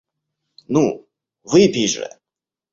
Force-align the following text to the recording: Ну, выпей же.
Ну, 0.77 0.83
выпей 1.53 1.87
же. 1.95 2.07